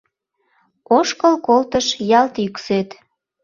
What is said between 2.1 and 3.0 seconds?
ялт йӱксет